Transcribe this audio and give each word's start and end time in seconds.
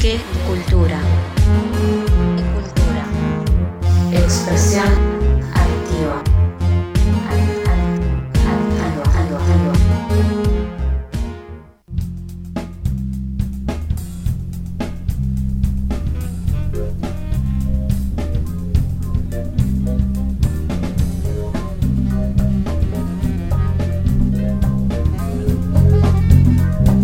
¿Qué 0.00 0.20
cultura? 0.46 1.00
¿Qué 2.36 2.44
cultura? 2.54 3.04
Expresión 4.12 4.86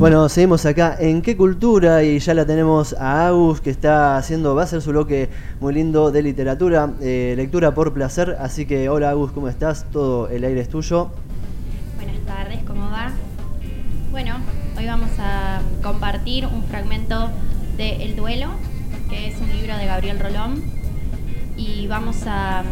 Bueno, 0.04 0.28
seguimos 0.28 0.66
acá 0.66 0.98
en 1.00 1.22
qué 1.22 1.34
cultura 1.34 2.02
y 2.02 2.18
ya 2.18 2.34
la 2.34 2.44
tenemos 2.44 2.92
a 2.92 3.26
Agus 3.26 3.62
que 3.62 3.70
está 3.70 4.18
haciendo, 4.18 4.54
va 4.54 4.60
a 4.60 4.64
hacer 4.64 4.82
su 4.82 4.90
bloque 4.90 5.30
muy 5.60 5.72
lindo 5.72 6.10
de 6.10 6.20
literatura, 6.20 6.92
eh, 7.00 7.32
lectura 7.38 7.72
por 7.72 7.94
placer. 7.94 8.36
Así 8.38 8.66
que 8.66 8.90
hola 8.90 9.08
Agus, 9.08 9.32
¿cómo 9.32 9.48
estás? 9.48 9.86
Todo 9.90 10.28
el 10.28 10.44
aire 10.44 10.60
es 10.60 10.68
tuyo. 10.68 11.08
Buenas 11.96 12.18
tardes, 12.26 12.62
¿cómo 12.64 12.90
va? 12.90 13.12
Bueno, 14.10 14.36
hoy 14.76 14.84
vamos 14.84 15.08
a 15.18 15.62
compartir 15.82 16.48
un 16.48 16.64
fragmento 16.64 17.30
de 17.78 18.04
El 18.04 18.14
Duelo, 18.14 18.48
que 19.08 19.28
es 19.28 19.40
un 19.40 19.50
libro 19.56 19.74
de 19.78 19.86
Gabriel 19.86 20.20
Rolón, 20.20 20.62
y 21.56 21.86
vamos 21.86 22.26
a 22.26 22.62
mm, 22.62 22.66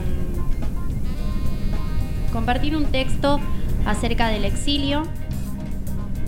compartir 2.31 2.77
un 2.77 2.85
texto 2.85 3.41
acerca 3.87 4.29
del 4.29 4.45
exilio 4.45 5.05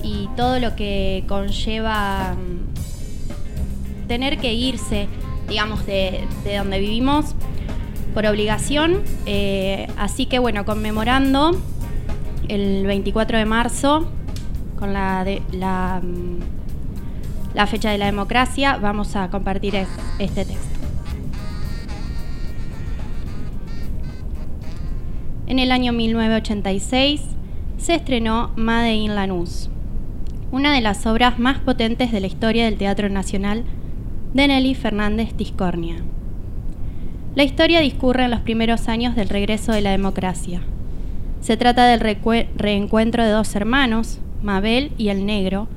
y 0.05 0.29
todo 0.37 0.59
lo 0.61 0.77
que 0.77 1.25
conlleva 1.27 2.35
mm, 2.35 4.07
tener 4.09 4.39
que 4.39 4.53
irse, 4.53 5.09
digamos, 5.49 5.87
de, 5.87 6.21
de 6.45 6.57
donde 6.59 6.79
vivimos 6.79 7.35
por 8.13 8.27
obligación. 8.27 9.03
Eh, 9.27 9.87
así 9.97 10.27
que 10.27 10.39
bueno, 10.39 10.65
conmemorando 10.65 11.57
el 12.49 12.87
24 12.87 13.39
de 13.39 13.45
marzo, 13.47 14.07
con 14.79 14.93
la, 14.93 15.25
de- 15.25 15.43
la, 15.53 16.01
mm, 16.03 17.55
la 17.55 17.67
fecha 17.67 17.91
de 17.91 17.99
la 17.99 18.07
democracia, 18.07 18.77
vamos 18.77 19.17
a 19.17 19.31
compartir 19.31 19.75
es- 19.77 19.89
este 20.19 20.45
texto. 20.45 20.69
En 25.47 25.59
el 25.59 25.73
año 25.73 25.93
1986 25.93 27.21
se 27.79 27.95
estrenó 27.95 28.51
Made 28.57 28.95
in 28.95 29.15
Lanús, 29.15 29.69
una 30.51 30.75
de 30.75 30.81
las 30.81 31.07
obras 31.07 31.39
más 31.39 31.59
potentes 31.59 32.13
de 32.13 32.21
la 32.21 32.27
historia 32.27 32.65
del 32.65 32.77
Teatro 32.77 33.09
Nacional 33.09 33.65
de 34.33 34.49
Nelly 34.49 34.75
Fernández 34.75 35.35
Tiscornia. 35.35 35.97
La 37.35 37.45
historia 37.45 37.81
discurre 37.81 38.25
en 38.25 38.31
los 38.31 38.41
primeros 38.41 38.89
años 38.89 39.17
del 39.17 39.29
regreso 39.29 39.73
de 39.73 39.81
la 39.81 39.91
democracia. 39.91 40.63
Se 41.41 41.57
trata 41.57 41.87
del 41.87 42.01
reencuentro 42.57 43.25
de 43.25 43.31
dos 43.31 43.55
hermanos, 43.57 44.21
Mabel 44.43 44.93
y 44.99 45.09
el 45.09 45.27
Negro, 45.27 45.69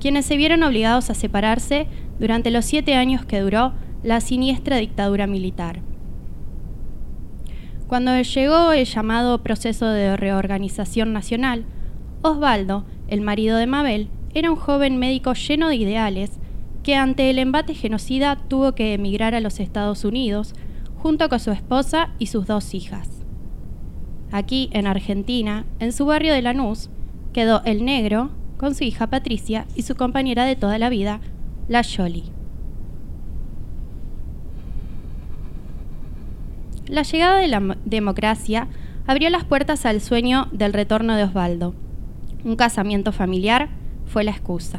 quienes 0.00 0.26
se 0.26 0.36
vieron 0.36 0.62
obligados 0.62 1.10
a 1.10 1.14
separarse 1.14 1.86
durante 2.18 2.50
los 2.50 2.64
siete 2.64 2.94
años 2.94 3.24
que 3.24 3.40
duró 3.40 3.72
la 4.02 4.20
siniestra 4.20 4.76
dictadura 4.76 5.26
militar. 5.26 5.80
Cuando 7.88 8.20
llegó 8.20 8.72
el 8.72 8.84
llamado 8.84 9.42
proceso 9.42 9.86
de 9.86 10.16
reorganización 10.16 11.12
nacional, 11.12 11.64
Osvaldo, 12.22 12.84
el 13.08 13.20
marido 13.20 13.56
de 13.56 13.66
Mabel, 13.66 14.08
era 14.34 14.50
un 14.50 14.56
joven 14.56 14.98
médico 14.98 15.32
lleno 15.34 15.68
de 15.68 15.76
ideales 15.76 16.38
que 16.82 16.94
ante 16.94 17.30
el 17.30 17.38
embate 17.38 17.74
genocida 17.74 18.36
tuvo 18.36 18.74
que 18.74 18.94
emigrar 18.94 19.34
a 19.34 19.40
los 19.40 19.60
Estados 19.60 20.04
Unidos 20.04 20.54
junto 20.96 21.28
con 21.28 21.40
su 21.40 21.50
esposa 21.50 22.10
y 22.18 22.26
sus 22.26 22.46
dos 22.46 22.74
hijas. 22.74 23.08
Aquí, 24.32 24.68
en 24.72 24.86
Argentina, 24.86 25.64
en 25.78 25.92
su 25.92 26.06
barrio 26.06 26.32
de 26.32 26.42
Lanús, 26.42 26.90
quedó 27.32 27.62
el 27.64 27.84
negro 27.84 28.30
con 28.56 28.74
su 28.74 28.84
hija 28.84 29.08
Patricia 29.08 29.66
y 29.74 29.82
su 29.82 29.94
compañera 29.94 30.44
de 30.44 30.56
toda 30.56 30.78
la 30.78 30.88
vida, 30.88 31.20
la 31.68 31.82
Yoli. 31.82 32.24
La 36.88 37.02
llegada 37.02 37.38
de 37.38 37.48
la 37.48 37.60
mo- 37.60 37.74
democracia 37.84 38.68
abrió 39.06 39.28
las 39.30 39.44
puertas 39.44 39.86
al 39.86 40.00
sueño 40.00 40.48
del 40.52 40.72
retorno 40.72 41.16
de 41.16 41.24
Osvaldo. 41.24 41.74
Un 42.46 42.54
casamiento 42.54 43.10
familiar 43.10 43.70
fue 44.04 44.22
la 44.22 44.30
excusa. 44.30 44.78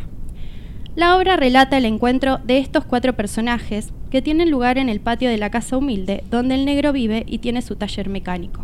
La 0.95 1.17
obra 1.17 1.35
relata 1.35 1.78
el 1.78 1.83
encuentro 1.83 2.38
de 2.38 2.59
estos 2.59 2.85
cuatro 2.85 3.17
personajes 3.17 3.91
que 4.09 4.22
tienen 4.22 4.50
lugar 4.50 4.78
en 4.78 4.88
el 4.88 5.01
patio 5.01 5.29
de 5.29 5.38
la 5.38 5.50
casa 5.50 5.75
humilde 5.75 6.23
donde 6.31 6.56
el 6.56 6.63
negro 6.63 6.94
vive 6.94 7.25
y 7.27 7.39
tiene 7.39 7.61
su 7.61 7.75
taller 7.75 8.07
mecánico. 8.07 8.61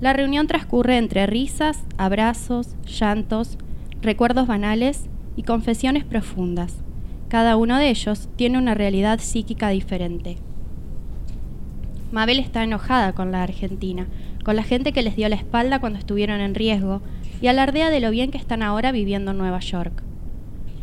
La 0.00 0.14
reunión 0.14 0.46
transcurre 0.46 0.96
entre 0.96 1.26
risas, 1.26 1.84
abrazos, 1.98 2.76
llantos, 2.86 3.58
recuerdos 4.00 4.46
banales 4.46 5.04
y 5.36 5.42
confesiones 5.42 6.04
profundas. 6.04 6.76
Cada 7.28 7.58
uno 7.58 7.76
de 7.76 7.90
ellos 7.90 8.30
tiene 8.36 8.56
una 8.56 8.72
realidad 8.72 9.18
psíquica 9.20 9.68
diferente. 9.68 10.38
Mabel 12.10 12.38
está 12.38 12.64
enojada 12.64 13.12
con 13.12 13.32
la 13.32 13.42
Argentina, 13.42 14.06
con 14.44 14.56
la 14.56 14.62
gente 14.62 14.92
que 14.92 15.02
les 15.02 15.14
dio 15.14 15.28
la 15.28 15.36
espalda 15.36 15.78
cuando 15.78 15.98
estuvieron 15.98 16.40
en 16.40 16.54
riesgo 16.54 17.02
y 17.40 17.48
alardea 17.48 17.90
de 17.90 18.00
lo 18.00 18.10
bien 18.10 18.30
que 18.30 18.38
están 18.38 18.62
ahora 18.62 18.92
viviendo 18.92 19.30
en 19.32 19.38
Nueva 19.38 19.60
York. 19.60 20.02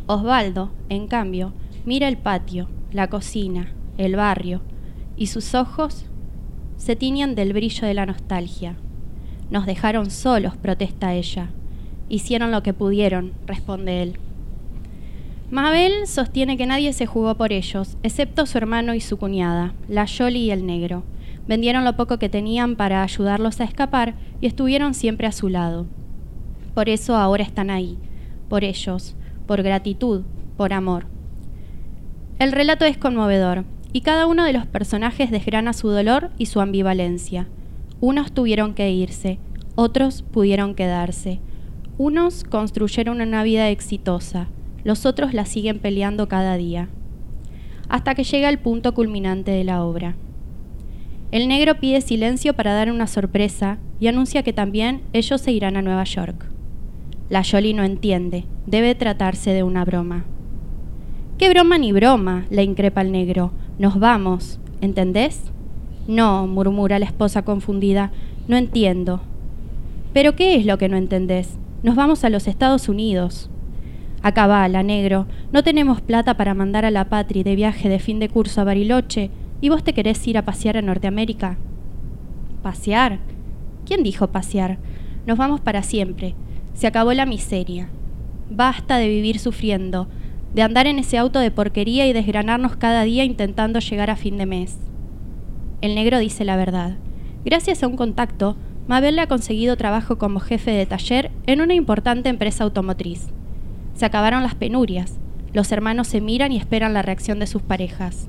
Osvaldo, 0.07 0.71
en 0.89 1.07
cambio, 1.07 1.53
mira 1.85 2.07
el 2.07 2.17
patio, 2.17 2.67
la 2.91 3.09
cocina, 3.09 3.73
el 3.97 4.15
barrio, 4.15 4.61
y 5.15 5.27
sus 5.27 5.55
ojos 5.55 6.05
se 6.77 6.95
tiñen 6.95 7.35
del 7.35 7.53
brillo 7.53 7.87
de 7.87 7.93
la 7.93 8.05
nostalgia. 8.05 8.75
Nos 9.49 9.65
dejaron 9.65 10.09
solos, 10.09 10.57
protesta 10.57 11.13
ella. 11.13 11.49
Hicieron 12.09 12.51
lo 12.51 12.63
que 12.63 12.73
pudieron, 12.73 13.33
responde 13.45 14.01
él. 14.01 14.17
Mabel 15.51 16.07
sostiene 16.07 16.57
que 16.57 16.65
nadie 16.65 16.93
se 16.93 17.05
jugó 17.05 17.35
por 17.35 17.51
ellos, 17.51 17.97
excepto 18.03 18.45
su 18.45 18.57
hermano 18.57 18.93
y 18.93 19.01
su 19.01 19.17
cuñada, 19.17 19.73
la 19.87 20.05
Yoli 20.05 20.45
y 20.45 20.51
el 20.51 20.65
negro. 20.65 21.03
Vendieron 21.47 21.83
lo 21.83 21.97
poco 21.97 22.17
que 22.17 22.29
tenían 22.29 22.75
para 22.75 23.03
ayudarlos 23.03 23.59
a 23.59 23.65
escapar 23.65 24.15
y 24.39 24.47
estuvieron 24.47 24.93
siempre 24.93 25.27
a 25.27 25.31
su 25.31 25.49
lado. 25.49 25.87
Por 26.73 26.89
eso 26.89 27.15
ahora 27.15 27.43
están 27.43 27.69
ahí, 27.69 27.97
por 28.49 28.63
ellos, 28.63 29.15
por 29.45 29.63
gratitud, 29.63 30.23
por 30.57 30.73
amor. 30.73 31.07
El 32.39 32.51
relato 32.51 32.85
es 32.85 32.97
conmovedor 32.97 33.65
y 33.93 34.01
cada 34.01 34.25
uno 34.25 34.45
de 34.45 34.53
los 34.53 34.65
personajes 34.65 35.31
desgrana 35.31 35.73
su 35.73 35.89
dolor 35.89 36.31
y 36.37 36.47
su 36.47 36.61
ambivalencia. 36.61 37.47
Unos 37.99 38.31
tuvieron 38.31 38.73
que 38.73 38.91
irse, 38.91 39.39
otros 39.75 40.21
pudieron 40.21 40.75
quedarse. 40.75 41.39
Unos 41.97 42.43
construyeron 42.43 43.21
una 43.21 43.43
vida 43.43 43.69
exitosa, 43.69 44.47
los 44.83 45.05
otros 45.05 45.33
la 45.33 45.45
siguen 45.45 45.79
peleando 45.79 46.27
cada 46.27 46.57
día. 46.57 46.89
Hasta 47.89 48.15
que 48.15 48.23
llega 48.23 48.49
el 48.49 48.59
punto 48.59 48.93
culminante 48.93 49.51
de 49.51 49.63
la 49.63 49.83
obra. 49.83 50.15
El 51.31 51.47
negro 51.47 51.79
pide 51.79 52.01
silencio 52.01 52.53
para 52.53 52.73
dar 52.73 52.91
una 52.91 53.07
sorpresa 53.07 53.77
y 53.99 54.07
anuncia 54.07 54.43
que 54.43 54.51
también 54.51 55.01
ellos 55.13 55.41
se 55.41 55.51
irán 55.51 55.77
a 55.77 55.81
Nueva 55.81 56.03
York. 56.03 56.50
La 57.31 57.43
Yoli 57.43 57.73
no 57.73 57.85
entiende, 57.85 58.43
debe 58.65 58.93
tratarse 58.93 59.53
de 59.53 59.63
una 59.63 59.85
broma. 59.85 60.25
¿Qué 61.37 61.47
broma 61.47 61.77
ni 61.77 61.93
broma? 61.93 62.45
le 62.49 62.61
increpa 62.61 62.99
el 62.99 63.13
negro. 63.13 63.53
Nos 63.79 63.97
vamos, 63.97 64.59
¿entendés? 64.81 65.49
No, 66.09 66.45
murmura 66.45 66.99
la 66.99 67.05
esposa 67.05 67.45
confundida, 67.45 68.11
no 68.49 68.57
entiendo. 68.57 69.21
¿Pero 70.11 70.35
qué 70.35 70.57
es 70.57 70.65
lo 70.65 70.77
que 70.77 70.89
no 70.89 70.97
entendés? 70.97 71.57
Nos 71.83 71.95
vamos 71.95 72.25
a 72.25 72.29
los 72.29 72.49
Estados 72.49 72.89
Unidos. 72.89 73.49
Acabala, 74.21 74.83
negro, 74.83 75.25
no 75.53 75.63
tenemos 75.63 76.01
plata 76.01 76.35
para 76.35 76.53
mandar 76.53 76.83
a 76.83 76.91
la 76.91 77.05
patria 77.05 77.45
de 77.45 77.55
viaje 77.55 77.87
de 77.87 77.99
fin 77.99 78.19
de 78.19 78.27
curso 78.27 78.59
a 78.59 78.65
Bariloche 78.65 79.29
y 79.61 79.69
vos 79.69 79.85
te 79.85 79.93
querés 79.93 80.27
ir 80.27 80.37
a 80.37 80.43
pasear 80.43 80.75
a 80.75 80.81
Norteamérica. 80.81 81.57
¿Pasear? 82.61 83.19
¿Quién 83.85 84.03
dijo 84.03 84.27
pasear? 84.27 84.79
Nos 85.25 85.37
vamos 85.37 85.61
para 85.61 85.81
siempre. 85.81 86.35
Se 86.73 86.87
acabó 86.87 87.13
la 87.13 87.25
miseria. 87.25 87.89
Basta 88.49 88.97
de 88.97 89.07
vivir 89.07 89.39
sufriendo, 89.39 90.07
de 90.53 90.61
andar 90.61 90.87
en 90.87 90.99
ese 90.99 91.17
auto 91.17 91.39
de 91.39 91.51
porquería 91.51 92.07
y 92.07 92.13
desgranarnos 92.13 92.75
cada 92.75 93.03
día 93.03 93.23
intentando 93.23 93.79
llegar 93.79 94.09
a 94.09 94.15
fin 94.15 94.37
de 94.37 94.45
mes. 94.45 94.77
El 95.81 95.95
negro 95.95 96.19
dice 96.19 96.45
la 96.45 96.57
verdad. 96.57 96.97
Gracias 97.45 97.83
a 97.83 97.87
un 97.87 97.95
contacto, 97.95 98.55
Mabel 98.87 99.15
le 99.15 99.21
ha 99.21 99.27
conseguido 99.27 99.77
trabajo 99.77 100.17
como 100.17 100.39
jefe 100.39 100.71
de 100.71 100.85
taller 100.85 101.31
en 101.47 101.61
una 101.61 101.73
importante 101.73 102.29
empresa 102.29 102.63
automotriz. 102.63 103.27
Se 103.93 104.05
acabaron 104.05 104.43
las 104.43 104.55
penurias. 104.55 105.17
Los 105.53 105.71
hermanos 105.71 106.07
se 106.07 106.21
miran 106.21 106.51
y 106.51 106.57
esperan 106.57 106.93
la 106.93 107.01
reacción 107.01 107.39
de 107.39 107.47
sus 107.47 107.61
parejas. 107.61 108.27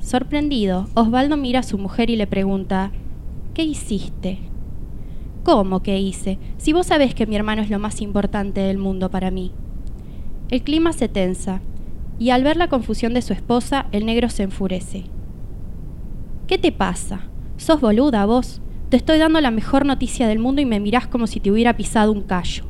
Sorprendido, 0.00 0.88
Osvaldo 0.94 1.36
mira 1.36 1.60
a 1.60 1.64
su 1.64 1.78
mujer 1.78 2.10
y 2.10 2.16
le 2.16 2.26
pregunta, 2.26 2.92
¿Qué 3.54 3.62
hiciste? 3.64 4.38
¿Cómo 5.48 5.82
que 5.82 5.98
hice? 5.98 6.38
Si 6.58 6.74
vos 6.74 6.88
sabés 6.88 7.14
que 7.14 7.26
mi 7.26 7.34
hermano 7.34 7.62
es 7.62 7.70
lo 7.70 7.78
más 7.78 8.02
importante 8.02 8.60
del 8.60 8.76
mundo 8.76 9.10
para 9.10 9.30
mí. 9.30 9.50
El 10.50 10.60
clima 10.60 10.92
se 10.92 11.08
tensa. 11.08 11.62
y 12.18 12.28
al 12.28 12.44
ver 12.44 12.58
la 12.58 12.68
confusión 12.68 13.14
de 13.14 13.22
su 13.22 13.32
esposa, 13.32 13.86
el 13.90 14.04
negro 14.04 14.28
se 14.28 14.42
enfurece. 14.42 15.04
¿Qué 16.46 16.58
te 16.58 16.70
pasa? 16.70 17.30
¿Sos 17.56 17.80
boluda 17.80 18.26
vos? 18.26 18.60
Te 18.90 18.98
estoy 18.98 19.16
dando 19.16 19.40
la 19.40 19.50
mejor 19.50 19.86
noticia 19.86 20.28
del 20.28 20.38
mundo 20.38 20.60
y 20.60 20.66
me 20.66 20.80
mirás 20.80 21.06
como 21.06 21.26
si 21.26 21.40
te 21.40 21.50
hubiera 21.50 21.78
pisado 21.78 22.12
un 22.12 22.20
callo. 22.20 22.64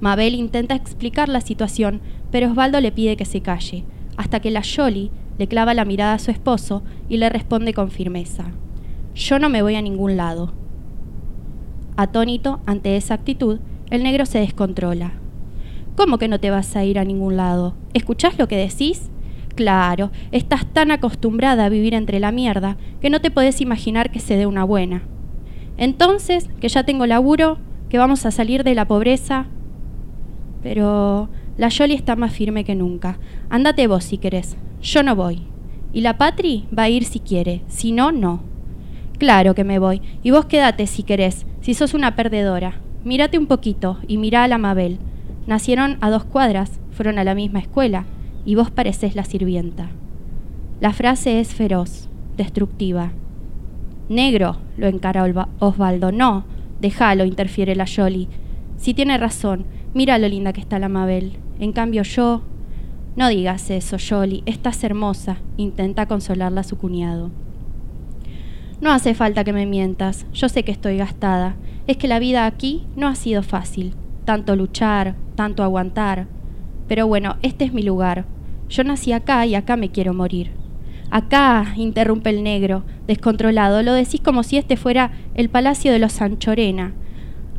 Mabel 0.00 0.34
intenta 0.34 0.76
explicar 0.76 1.28
la 1.28 1.42
situación, 1.42 2.00
pero 2.30 2.48
Osvaldo 2.48 2.80
le 2.80 2.90
pide 2.90 3.18
que 3.18 3.26
se 3.26 3.42
calle, 3.42 3.84
hasta 4.16 4.40
que 4.40 4.50
la 4.50 4.62
Yoli 4.62 5.10
le 5.36 5.46
clava 5.46 5.74
la 5.74 5.84
mirada 5.84 6.14
a 6.14 6.18
su 6.18 6.30
esposo 6.30 6.82
y 7.10 7.18
le 7.18 7.28
responde 7.28 7.74
con 7.74 7.90
firmeza. 7.90 8.46
Yo 9.14 9.38
no 9.38 9.50
me 9.50 9.60
voy 9.60 9.74
a 9.74 9.82
ningún 9.82 10.16
lado. 10.16 10.54
Atónito 11.98 12.60
ante 12.64 12.96
esa 12.96 13.14
actitud, 13.14 13.58
el 13.90 14.04
negro 14.04 14.24
se 14.24 14.38
descontrola. 14.38 15.14
¿Cómo 15.96 16.16
que 16.18 16.28
no 16.28 16.38
te 16.38 16.48
vas 16.48 16.76
a 16.76 16.84
ir 16.84 16.96
a 16.96 17.04
ningún 17.04 17.36
lado? 17.36 17.74
¿Escuchás 17.92 18.38
lo 18.38 18.46
que 18.46 18.56
decís? 18.56 19.10
Claro, 19.56 20.12
estás 20.30 20.64
tan 20.72 20.92
acostumbrada 20.92 21.64
a 21.64 21.68
vivir 21.68 21.94
entre 21.94 22.20
la 22.20 22.30
mierda 22.30 22.76
que 23.00 23.10
no 23.10 23.20
te 23.20 23.32
podés 23.32 23.60
imaginar 23.60 24.12
que 24.12 24.20
se 24.20 24.36
dé 24.36 24.46
una 24.46 24.62
buena. 24.62 25.02
Entonces, 25.76 26.48
que 26.60 26.68
ya 26.68 26.84
tengo 26.84 27.04
laburo, 27.04 27.58
que 27.88 27.98
vamos 27.98 28.26
a 28.26 28.30
salir 28.30 28.62
de 28.62 28.76
la 28.76 28.86
pobreza. 28.86 29.46
Pero 30.62 31.28
la 31.56 31.68
Yoli 31.68 31.94
está 31.94 32.14
más 32.14 32.32
firme 32.32 32.62
que 32.62 32.76
nunca. 32.76 33.18
Ándate 33.50 33.88
vos 33.88 34.04
si 34.04 34.18
querés. 34.18 34.56
Yo 34.80 35.02
no 35.02 35.16
voy. 35.16 35.48
Y 35.92 36.02
la 36.02 36.16
Patri 36.16 36.68
va 36.72 36.84
a 36.84 36.90
ir 36.90 37.02
si 37.02 37.18
quiere. 37.18 37.62
Si 37.66 37.90
no, 37.90 38.12
no. 38.12 38.44
Claro 39.18 39.54
que 39.54 39.64
me 39.64 39.78
voy. 39.78 40.00
Y 40.22 40.30
vos 40.30 40.46
quédate 40.46 40.86
si 40.86 41.02
querés, 41.02 41.44
si 41.60 41.74
sos 41.74 41.94
una 41.94 42.14
perdedora. 42.14 42.80
Mírate 43.04 43.38
un 43.38 43.46
poquito 43.46 43.98
y 44.06 44.16
mirá 44.16 44.44
a 44.44 44.48
la 44.48 44.58
Mabel. 44.58 44.98
Nacieron 45.46 45.98
a 46.00 46.10
dos 46.10 46.24
cuadras, 46.24 46.80
fueron 46.92 47.18
a 47.18 47.24
la 47.24 47.34
misma 47.34 47.58
escuela, 47.58 48.04
y 48.44 48.54
vos 48.54 48.70
pareces 48.70 49.16
la 49.16 49.24
sirvienta. 49.24 49.88
La 50.80 50.92
frase 50.92 51.40
es 51.40 51.54
feroz, 51.54 52.08
destructiva. 52.36 53.12
Negro, 54.08 54.58
lo 54.76 54.86
encara 54.86 55.24
Osvaldo. 55.58 56.12
No, 56.12 56.44
déjalo, 56.80 57.24
interfiere 57.24 57.74
la 57.74 57.84
Yoli. 57.84 58.28
Si 58.76 58.94
tiene 58.94 59.18
razón, 59.18 59.66
mira 59.94 60.18
lo 60.18 60.28
linda 60.28 60.52
que 60.52 60.60
está 60.60 60.78
la 60.78 60.88
Mabel. 60.88 61.32
En 61.58 61.72
cambio 61.72 62.02
yo... 62.02 62.42
No 63.16 63.28
digas 63.28 63.70
eso, 63.70 63.96
Yoli, 63.96 64.44
estás 64.46 64.84
hermosa, 64.84 65.38
intenta 65.56 66.06
consolarla 66.06 66.60
a 66.60 66.64
su 66.64 66.78
cuñado. 66.78 67.32
No 68.80 68.92
hace 68.92 69.14
falta 69.14 69.42
que 69.42 69.52
me 69.52 69.66
mientas, 69.66 70.24
yo 70.32 70.48
sé 70.48 70.62
que 70.62 70.70
estoy 70.70 70.98
gastada. 70.98 71.56
Es 71.88 71.96
que 71.96 72.06
la 72.06 72.20
vida 72.20 72.46
aquí 72.46 72.86
no 72.94 73.08
ha 73.08 73.16
sido 73.16 73.42
fácil. 73.42 73.94
Tanto 74.24 74.54
luchar, 74.54 75.16
tanto 75.34 75.64
aguantar. 75.64 76.28
Pero 76.86 77.08
bueno, 77.08 77.36
este 77.42 77.64
es 77.64 77.72
mi 77.72 77.82
lugar. 77.82 78.26
Yo 78.68 78.84
nací 78.84 79.12
acá 79.12 79.44
y 79.46 79.56
acá 79.56 79.76
me 79.76 79.90
quiero 79.90 80.14
morir. 80.14 80.52
Acá, 81.10 81.72
interrumpe 81.76 82.30
el 82.30 82.42
negro, 82.42 82.84
descontrolado, 83.06 83.82
lo 83.82 83.94
decís 83.94 84.20
como 84.20 84.42
si 84.42 84.58
este 84.58 84.76
fuera 84.76 85.10
el 85.34 85.48
palacio 85.48 85.90
de 85.90 85.98
los 85.98 86.12
Sanchorena. 86.12 86.92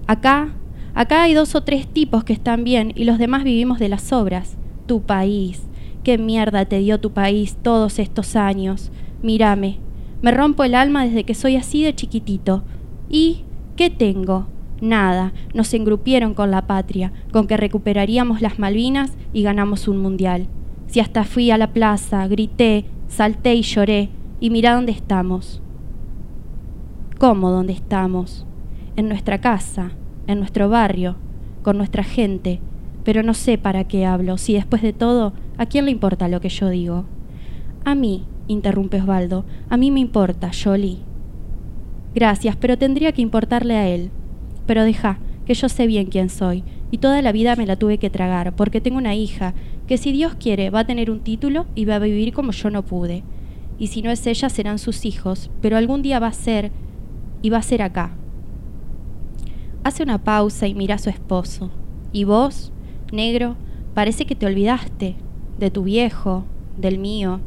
Acá, 0.07 0.53
acá 0.93 1.23
hay 1.23 1.33
dos 1.33 1.55
o 1.55 1.63
tres 1.63 1.87
tipos 1.87 2.23
que 2.23 2.33
están 2.33 2.63
bien 2.63 2.93
y 2.95 3.03
los 3.03 3.17
demás 3.17 3.43
vivimos 3.43 3.79
de 3.79 3.89
las 3.89 4.13
obras. 4.13 4.57
Tu 4.85 5.01
país. 5.01 5.67
¿Qué 6.03 6.17
mierda 6.17 6.65
te 6.65 6.79
dio 6.79 6.99
tu 6.99 7.11
país 7.11 7.57
todos 7.61 7.99
estos 7.99 8.35
años? 8.35 8.91
Mírame, 9.21 9.79
me 10.21 10.31
rompo 10.31 10.63
el 10.63 10.75
alma 10.75 11.05
desde 11.05 11.23
que 11.23 11.33
soy 11.33 11.55
así 11.55 11.83
de 11.83 11.95
chiquitito. 11.95 12.63
¿Y 13.09 13.43
qué 13.75 13.89
tengo? 13.89 14.47
Nada, 14.81 15.33
nos 15.53 15.73
engrupieron 15.73 16.33
con 16.33 16.51
la 16.51 16.67
patria, 16.67 17.11
con 17.31 17.47
que 17.47 17.57
recuperaríamos 17.57 18.41
las 18.41 18.59
Malvinas 18.59 19.11
y 19.33 19.43
ganamos 19.43 19.87
un 19.87 20.01
mundial. 20.01 20.47
Si 20.87 20.99
hasta 20.99 21.23
fui 21.23 21.51
a 21.51 21.57
la 21.57 21.73
plaza, 21.73 22.27
grité, 22.27 22.85
salté 23.07 23.55
y 23.55 23.61
lloré, 23.61 24.09
y 24.39 24.49
mirá 24.49 24.75
dónde 24.75 24.91
estamos. 24.91 25.61
¿Cómo 27.17 27.51
dónde 27.51 27.73
estamos? 27.73 28.45
En 28.95 29.09
nuestra 29.09 29.41
casa, 29.41 29.91
en 30.27 30.39
nuestro 30.39 30.69
barrio, 30.69 31.15
con 31.61 31.77
nuestra 31.77 32.03
gente, 32.03 32.61
pero 33.03 33.23
no 33.23 33.33
sé 33.33 33.57
para 33.57 33.83
qué 33.85 34.05
hablo, 34.05 34.37
si 34.37 34.53
después 34.53 34.81
de 34.81 34.93
todo, 34.93 35.33
¿a 35.57 35.65
quién 35.65 35.85
le 35.85 35.91
importa 35.91 36.27
lo 36.27 36.39
que 36.39 36.49
yo 36.49 36.69
digo? 36.69 37.05
A 37.83 37.95
mí, 37.95 38.25
interrumpe 38.49 38.99
Osvaldo. 38.99 39.45
A 39.69 39.77
mí 39.77 39.91
me 39.91 40.01
importa, 40.01 40.51
Jolie. 40.51 40.99
Gracias, 42.13 42.57
pero 42.57 42.77
tendría 42.77 43.13
que 43.13 43.21
importarle 43.21 43.77
a 43.77 43.87
él. 43.87 44.11
Pero 44.65 44.83
deja, 44.83 45.19
que 45.45 45.53
yo 45.53 45.69
sé 45.69 45.87
bien 45.87 46.07
quién 46.07 46.29
soy, 46.29 46.63
y 46.91 46.97
toda 46.97 47.21
la 47.21 47.31
vida 47.31 47.55
me 47.55 47.65
la 47.65 47.77
tuve 47.77 47.97
que 47.97 48.09
tragar, 48.09 48.55
porque 48.55 48.81
tengo 48.81 48.97
una 48.97 49.15
hija, 49.15 49.53
que 49.87 49.97
si 49.97 50.11
Dios 50.11 50.35
quiere 50.35 50.69
va 50.69 50.81
a 50.81 50.87
tener 50.87 51.09
un 51.09 51.21
título 51.21 51.65
y 51.75 51.85
va 51.85 51.95
a 51.95 51.99
vivir 51.99 52.33
como 52.33 52.51
yo 52.51 52.69
no 52.69 52.83
pude. 52.83 53.23
Y 53.77 53.87
si 53.87 54.01
no 54.01 54.11
es 54.11 54.27
ella, 54.27 54.49
serán 54.49 54.79
sus 54.79 55.05
hijos, 55.05 55.49
pero 55.61 55.77
algún 55.77 56.01
día 56.01 56.19
va 56.19 56.27
a 56.27 56.33
ser, 56.33 56.71
y 57.41 57.49
va 57.49 57.59
a 57.59 57.63
ser 57.63 57.81
acá. 57.81 58.11
Hace 59.83 60.03
una 60.03 60.23
pausa 60.23 60.67
y 60.67 60.73
mira 60.73 60.95
a 60.95 60.99
su 60.99 61.09
esposo. 61.09 61.71
¿Y 62.11 62.25
vos, 62.25 62.71
negro, 63.11 63.55
parece 63.93 64.25
que 64.25 64.35
te 64.35 64.45
olvidaste 64.45 65.15
de 65.57 65.71
tu 65.71 65.83
viejo, 65.83 66.43
del 66.77 66.99
mío, 66.99 67.39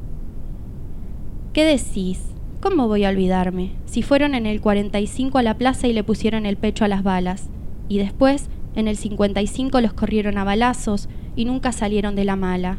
¿Qué 1.52 1.66
decís? 1.66 2.19
¿Cómo 2.62 2.88
voy 2.88 3.04
a 3.04 3.10
olvidarme? 3.10 3.72
Si 3.84 4.00
fueron 4.00 4.34
en 4.34 4.46
el 4.46 4.62
45 4.62 5.37
a 5.37 5.43
la 5.43 5.58
plaza 5.58 5.87
y 5.87 5.93
le 5.93 6.02
pusieron 6.02 6.46
el 6.46 6.56
pecho 6.56 6.87
a 6.87 6.88
las 6.88 7.02
balas, 7.02 7.50
y 7.90 7.99
después, 7.99 8.49
en 8.75 8.88
el 8.88 8.96
55 8.96 9.82
los 9.82 9.93
corrieron 9.93 10.38
a 10.38 10.44
balazos 10.44 11.10
y 11.37 11.44
nunca 11.44 11.72
salieron 11.72 12.16
de 12.16 12.25
la 12.25 12.37
mala. 12.37 12.78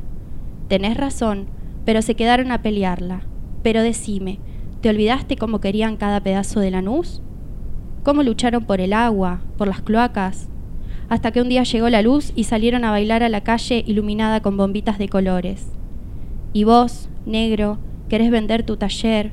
Tenés 0.70 0.98
razón, 0.98 1.46
pero 1.86 2.02
se 2.02 2.16
quedaron 2.16 2.52
a 2.52 2.64
pelearla. 2.64 3.22
Pero 3.62 3.84
decime, 3.84 4.40
¿te 4.82 4.90
olvidaste 4.90 5.36
cómo 5.36 5.62
querían 5.62 5.96
cada 5.96 6.22
pedazo 6.22 6.60
de 6.60 6.72
la 6.72 6.82
Lanús? 6.82 7.22
¿Cómo 8.02 8.24
lucharon 8.24 8.66
por 8.66 8.82
el 8.82 8.94
agua, 8.94 9.42
por 9.56 9.68
las 9.68 9.84
cloacas? 9.84 10.50
Hasta 11.10 11.32
que 11.32 11.42
un 11.42 11.50
día 11.50 11.62
llegó 11.62 11.90
la 11.90 12.02
luz 12.02 12.34
y 12.36 12.46
salieron 12.46 12.86
a 12.86 12.90
bailar 12.90 13.22
a 13.22 13.30
la 13.30 13.42
calle 13.42 13.84
iluminada 13.86 14.42
con 14.42 14.58
bombitas 14.58 14.98
de 14.98 15.10
colores. 15.10 15.68
Y 16.54 16.64
vos, 16.64 17.08
negro, 17.28 17.78
querés 18.14 18.30
vender 18.30 18.62
tu 18.62 18.78
taller. 18.78 19.32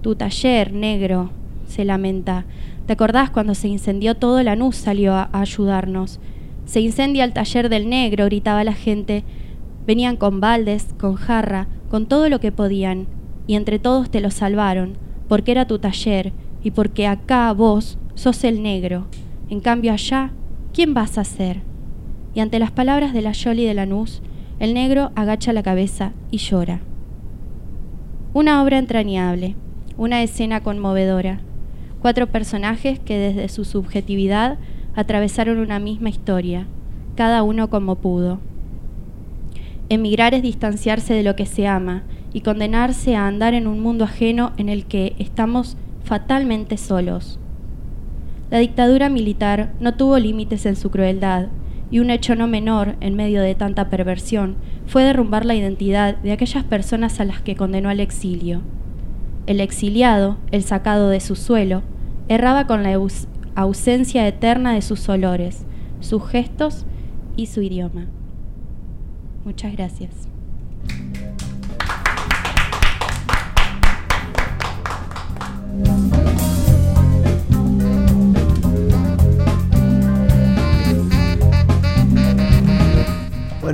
Tu 0.00 0.14
taller, 0.14 0.72
negro, 0.72 1.28
se 1.66 1.84
lamenta. 1.84 2.46
¿Te 2.86 2.94
acordás 2.94 3.28
cuando 3.28 3.54
se 3.54 3.68
incendió 3.68 4.14
todo? 4.14 4.42
La 4.42 4.56
NUS 4.56 4.76
salió 4.76 5.12
a, 5.12 5.28
ayudarnos. 5.34 6.18
Se 6.64 6.80
incendia 6.80 7.24
el 7.24 7.34
taller 7.34 7.68
del 7.68 7.90
negro, 7.90 8.24
gritaba 8.24 8.64
la 8.64 8.72
gente. 8.72 9.22
Venían 9.86 10.16
con 10.16 10.40
baldes, 10.40 10.94
con 10.98 11.16
jarra, 11.16 11.68
con 11.90 12.06
todo 12.06 12.30
lo 12.30 12.40
que 12.40 12.52
podían, 12.52 13.06
y 13.46 13.54
entre 13.54 13.78
todos 13.78 14.08
te 14.08 14.22
lo 14.22 14.30
salvaron, 14.30 14.96
porque 15.28 15.50
era 15.50 15.66
tu 15.66 15.78
taller, 15.78 16.32
y 16.64 16.70
porque 16.70 17.06
acá 17.06 17.52
vos 17.52 17.98
sos 18.14 18.44
el 18.44 18.62
negro. 18.62 19.08
En 19.50 19.60
cambio 19.60 19.92
allá, 19.92 20.30
¿quién 20.72 20.94
vas 20.94 21.18
a 21.18 21.24
ser? 21.24 21.60
Y 22.34 22.40
ante 22.40 22.58
las 22.60 22.70
palabras 22.70 23.12
de 23.12 23.20
la 23.20 23.32
Yoli 23.32 23.66
de 23.66 23.74
la 23.74 23.84
Lanús, 23.84 24.22
el 24.58 24.72
negro 24.72 25.12
agacha 25.16 25.52
la 25.52 25.62
cabeza 25.62 26.14
y 26.30 26.38
llora. 26.38 26.80
Una 28.36 28.62
obra 28.62 28.76
entrañable, 28.76 29.56
una 29.96 30.22
escena 30.22 30.62
conmovedora, 30.62 31.40
cuatro 32.02 32.26
personajes 32.26 32.98
que 32.98 33.16
desde 33.16 33.48
su 33.48 33.64
subjetividad 33.64 34.58
atravesaron 34.94 35.56
una 35.56 35.78
misma 35.78 36.10
historia, 36.10 36.66
cada 37.14 37.42
uno 37.42 37.70
como 37.70 37.96
pudo. 37.96 38.40
Emigrar 39.88 40.34
es 40.34 40.42
distanciarse 40.42 41.14
de 41.14 41.22
lo 41.22 41.34
que 41.34 41.46
se 41.46 41.66
ama 41.66 42.02
y 42.34 42.42
condenarse 42.42 43.16
a 43.16 43.26
andar 43.26 43.54
en 43.54 43.66
un 43.66 43.80
mundo 43.80 44.04
ajeno 44.04 44.52
en 44.58 44.68
el 44.68 44.84
que 44.84 45.16
estamos 45.18 45.78
fatalmente 46.04 46.76
solos. 46.76 47.38
La 48.50 48.58
dictadura 48.58 49.08
militar 49.08 49.72
no 49.80 49.94
tuvo 49.94 50.18
límites 50.18 50.66
en 50.66 50.76
su 50.76 50.90
crueldad, 50.90 51.46
y 51.90 52.00
un 52.00 52.10
hecho 52.10 52.34
no 52.34 52.46
menor 52.46 52.96
en 53.00 53.14
medio 53.14 53.42
de 53.42 53.54
tanta 53.54 53.88
perversión 53.88 54.56
fue 54.86 55.04
derrumbar 55.04 55.44
la 55.44 55.54
identidad 55.54 56.16
de 56.16 56.32
aquellas 56.32 56.64
personas 56.64 57.20
a 57.20 57.24
las 57.24 57.40
que 57.40 57.56
condenó 57.56 57.88
al 57.88 58.00
exilio. 58.00 58.62
El 59.46 59.60
exiliado, 59.60 60.38
el 60.50 60.62
sacado 60.62 61.08
de 61.08 61.20
su 61.20 61.36
suelo, 61.36 61.82
erraba 62.28 62.66
con 62.66 62.82
la 62.82 62.98
ausencia 63.54 64.26
eterna 64.26 64.74
de 64.74 64.82
sus 64.82 65.08
olores, 65.08 65.64
sus 66.00 66.26
gestos 66.26 66.84
y 67.36 67.46
su 67.46 67.62
idioma. 67.62 68.06
Muchas 69.44 69.72
gracias. 69.72 70.35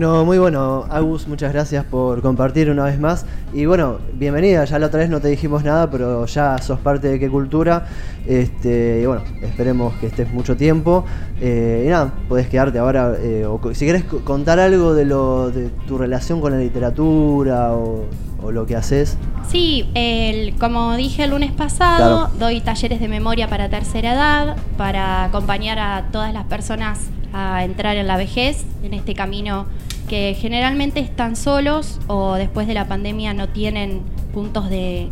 Bueno, 0.02 0.24
muy 0.24 0.38
bueno, 0.38 0.84
Agus, 0.90 1.28
muchas 1.28 1.52
gracias 1.52 1.84
por 1.84 2.22
compartir 2.22 2.68
una 2.68 2.82
vez 2.82 2.98
más. 2.98 3.24
Y 3.54 3.66
bueno, 3.66 3.98
bienvenida, 4.14 4.64
ya 4.64 4.80
la 4.80 4.86
otra 4.86 4.98
vez 4.98 5.08
no 5.08 5.20
te 5.20 5.28
dijimos 5.28 5.62
nada, 5.62 5.88
pero 5.92 6.26
ya 6.26 6.58
sos 6.58 6.80
parte 6.80 7.06
de 7.06 7.20
qué 7.20 7.30
cultura. 7.30 7.86
Este, 8.26 8.98
y 9.00 9.06
bueno, 9.06 9.22
esperemos 9.42 9.94
que 10.00 10.08
estés 10.08 10.32
mucho 10.32 10.56
tiempo. 10.56 11.04
Eh, 11.40 11.84
y 11.86 11.88
nada, 11.88 12.12
podés 12.28 12.48
quedarte 12.48 12.80
ahora, 12.80 13.14
eh, 13.16 13.46
o 13.46 13.60
si 13.74 13.86
querés 13.86 14.02
contar 14.02 14.58
algo 14.58 14.92
de, 14.92 15.04
lo, 15.04 15.52
de 15.52 15.68
tu 15.86 15.96
relación 15.98 16.40
con 16.40 16.50
la 16.50 16.58
literatura 16.58 17.72
o, 17.72 18.06
lo 18.50 18.66
que 18.66 18.74
haces. 18.74 19.16
Sí, 19.48 19.88
el, 19.94 20.56
como 20.56 20.96
dije 20.96 21.22
el 21.22 21.30
lunes 21.30 21.52
pasado, 21.52 22.28
doy 22.40 22.60
talleres 22.60 22.98
de 22.98 23.06
memoria 23.06 23.46
para 23.46 23.68
tercera 23.68 24.14
edad, 24.14 24.56
para 24.76 25.22
acompañar 25.22 25.78
a 25.78 26.08
todas 26.10 26.34
las 26.34 26.46
personas 26.46 26.98
a 27.32 27.64
entrar 27.64 27.96
en 27.96 28.08
la 28.08 28.16
vejez, 28.16 28.64
en 28.82 28.94
este 28.94 29.14
camino 29.14 29.66
que 30.12 30.36
generalmente 30.38 31.00
están 31.00 31.36
solos 31.36 31.98
o 32.06 32.34
después 32.34 32.66
de 32.66 32.74
la 32.74 32.86
pandemia 32.86 33.32
no 33.32 33.48
tienen 33.48 34.02
puntos 34.34 34.68
de, 34.68 35.08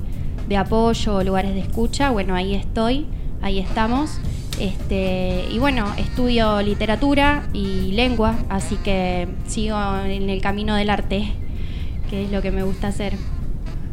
apoyo 0.55 1.15
o 1.15 1.25
lugares 1.25 1.55
de 1.55 1.61
escucha. 1.61 2.11
Bueno, 2.11 2.35
ahí 2.35 2.55
estoy, 2.55 3.07
ahí 3.41 3.61
estamos. 3.61 4.19
Este, 4.59 5.47
y 5.51 5.59
bueno, 5.59 5.87
estudio 5.97 6.61
literatura 6.61 7.49
y 7.55 7.93
lengua, 7.93 8.35
así 8.51 8.77
que 8.77 9.27
sigo 9.47 9.79
en 10.05 10.29
el 10.29 10.43
camino 10.43 10.75
del 10.75 10.91
arte, 10.91 11.33
que 12.11 12.27
es 12.27 12.31
lo 12.31 12.43
que 12.43 12.51
me 12.51 12.63
gusta 12.63 12.89
hacer. 12.89 13.15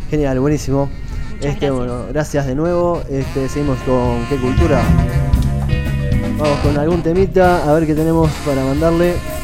Genial, 0.09 0.41
buenísimo. 0.41 0.89
este, 1.35 1.47
gracias. 1.47 1.71
Bueno, 1.71 2.05
gracias 2.09 2.47
de 2.47 2.55
nuevo. 2.55 3.01
Este, 3.09 3.47
seguimos 3.47 3.79
con 3.83 4.25
qué 4.27 4.35
cultura. 4.35 4.81
Vamos 6.37 6.59
con 6.59 6.77
algún 6.77 7.01
temita, 7.01 7.63
a 7.63 7.73
ver 7.75 7.87
qué 7.87 7.95
tenemos 7.95 8.29
para 8.45 8.61
mandarle. 8.65 9.36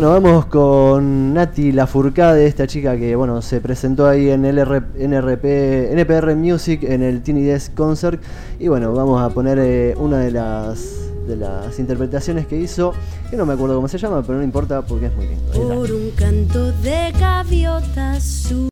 Bueno, 0.00 0.18
vamos 0.18 0.46
con 0.46 1.34
Nati 1.34 1.72
Lafourcade, 1.72 2.46
esta 2.46 2.66
chica 2.66 2.96
que 2.96 3.14
bueno 3.14 3.42
se 3.42 3.60
presentó 3.60 4.08
ahí 4.08 4.30
en 4.30 4.46
el 4.46 4.56
NRP, 4.56 5.92
NPR 5.92 6.34
Music 6.36 6.84
en 6.84 7.02
el 7.02 7.20
Tiny 7.20 7.42
Desk 7.42 7.74
Concert. 7.74 8.18
Y 8.58 8.68
bueno, 8.68 8.94
vamos 8.94 9.20
a 9.20 9.28
poner 9.28 9.58
eh, 9.58 9.94
una 9.98 10.20
de 10.20 10.30
las 10.30 11.10
de 11.26 11.36
las 11.36 11.78
interpretaciones 11.78 12.46
que 12.46 12.56
hizo, 12.56 12.94
que 13.30 13.36
no 13.36 13.44
me 13.44 13.52
acuerdo 13.52 13.76
cómo 13.76 13.88
se 13.88 13.98
llama, 13.98 14.22
pero 14.22 14.38
no 14.38 14.44
importa 14.44 14.80
porque 14.80 15.06
es 15.06 15.14
muy 15.14 15.26
lindo. 15.26 15.52
Por 15.52 15.92
un 15.92 16.10
canto 16.12 16.72
de 16.72 17.12
gaviotas 17.20 18.24